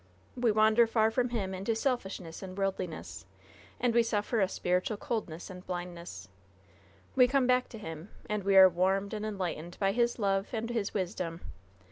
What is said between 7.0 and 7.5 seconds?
we come